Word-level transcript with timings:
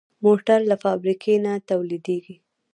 موټر 0.23 0.59
له 0.69 0.75
فابریکې 0.83 1.33
نه 1.45 1.53
تولیدېږي. 1.69 2.35